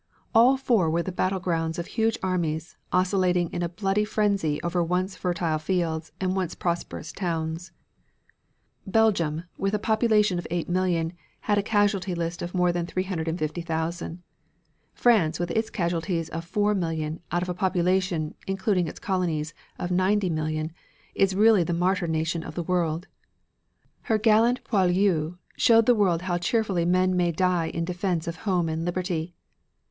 All 0.33 0.57
four 0.57 0.89
were 0.89 1.03
the 1.03 1.11
battle 1.11 1.39
grounds 1.39 1.77
of 1.77 1.85
huge 1.85 2.17
armies, 2.23 2.75
oscillating 2.91 3.51
in 3.51 3.61
a 3.61 3.69
bloody 3.69 4.03
frenzy 4.03 4.59
over 4.63 4.83
once 4.83 5.15
fertile 5.15 5.59
fields 5.59 6.11
and 6.19 6.35
once 6.35 6.55
prosperous 6.55 7.11
towns. 7.11 7.71
Belgium, 8.87 9.43
with 9.59 9.75
a 9.75 9.77
population 9.77 10.39
of 10.39 10.47
8,000,000, 10.49 11.11
had 11.41 11.59
a 11.59 11.61
casualty 11.61 12.15
list 12.15 12.41
of 12.41 12.55
more 12.55 12.71
than 12.71 12.87
350,000; 12.87 14.23
France, 14.95 15.39
with 15.39 15.51
its 15.51 15.69
casualties 15.69 16.29
of 16.29 16.45
4,000,000 16.51 17.19
out 17.31 17.43
of 17.43 17.49
a 17.49 17.53
population 17.53 18.33
(including 18.47 18.87
its 18.87 18.97
colonies) 18.97 19.53
of 19.77 19.91
90,000,000, 19.91 20.71
is 21.13 21.35
really 21.35 21.63
the 21.63 21.73
martyr 21.73 22.07
nation 22.07 22.41
of 22.41 22.55
the 22.55 22.63
world. 22.63 23.05
Her 24.09 24.17
gallant 24.17 24.63
poilus 24.63 25.35
showed 25.57 25.85
the 25.85 25.93
world 25.93 26.23
how 26.23 26.39
cheerfully 26.39 26.85
men 26.85 27.15
may 27.15 27.31
die 27.31 27.67
in 27.67 27.85
defense 27.85 28.27
of 28.27 28.37
home 28.47 28.67
and 28.67 28.83
liberty. 28.83 29.35